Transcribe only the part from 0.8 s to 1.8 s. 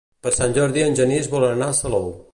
en Genís vol anar